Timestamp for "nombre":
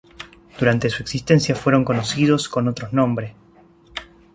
2.91-3.35